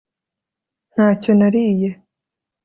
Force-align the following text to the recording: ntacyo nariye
ntacyo 0.91 1.31
nariye 1.39 1.89